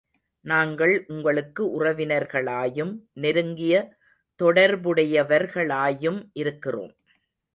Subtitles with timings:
[0.45, 2.93] நாங்கள் உங்களுக்கு உறவினர்களாயும்,
[3.13, 3.73] நெருங்கிய
[4.39, 6.93] தொடர்புடையவர்களாயும் இருக்கிறோம்.